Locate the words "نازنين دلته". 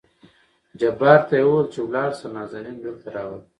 2.35-3.07